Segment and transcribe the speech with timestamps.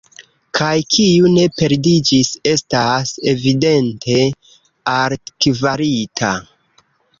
[0.59, 4.19] Kaj kiu ne perdiĝis, estas evidente
[4.97, 6.35] altkvalita.